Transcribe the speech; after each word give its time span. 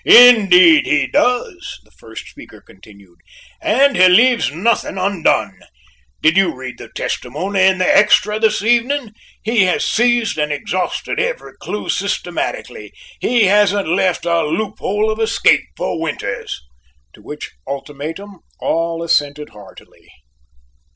"Indeed 0.03 0.87
he 0.87 1.05
does," 1.05 1.79
the 1.83 1.91
first 1.91 2.25
speaker 2.27 2.59
continued, 2.59 3.19
"and 3.61 3.95
he 3.95 4.09
leaves 4.09 4.51
nothing 4.51 4.97
undone. 4.97 5.59
Did 6.23 6.35
you 6.37 6.55
read 6.55 6.79
the 6.79 6.89
testimony 6.89 7.61
in 7.61 7.77
the 7.77 7.85
'Extra' 7.85 8.39
this 8.39 8.63
evening? 8.63 9.11
He 9.43 9.65
has 9.65 9.85
seized 9.85 10.39
and 10.39 10.51
exhausted 10.51 11.19
each 11.19 11.37
clue 11.59 11.87
systematically. 11.87 12.93
He 13.19 13.43
hasn't 13.43 13.89
left 13.89 14.25
a 14.25 14.41
loophole 14.43 15.11
of 15.11 15.19
escape 15.19 15.61
for 15.77 16.01
Winters." 16.01 16.63
To 17.13 17.21
which 17.21 17.51
ultimatum, 17.67 18.39
all 18.59 19.03
assented 19.03 19.49
heartily. 19.51 20.09